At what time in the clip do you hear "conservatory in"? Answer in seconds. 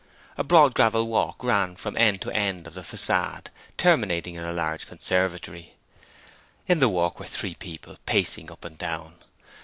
4.87-6.79